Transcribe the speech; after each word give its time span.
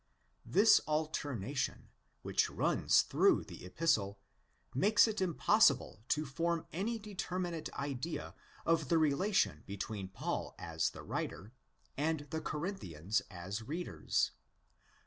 This 0.47 0.81
alternation, 0.87 1.89
which 2.23 2.49
runs 2.49 3.03
through 3.03 3.43
the 3.43 3.63
Epistle, 3.63 4.19
makes 4.73 5.07
it 5.07 5.21
impossible 5.21 6.01
to 6.07 6.25
form 6.25 6.65
any 6.73 6.97
determinate 6.97 7.71
idea 7.75 8.33
of 8.65 8.89
the 8.89 8.97
relation 8.97 9.61
between 9.67 10.07
Paul 10.07 10.55
as 10.57 10.89
the 10.89 11.03
writer 11.03 11.53
and 11.95 12.21
the 12.31 12.41
Corinthians 12.41 13.21
as 13.29 13.61
readers. 13.61 14.31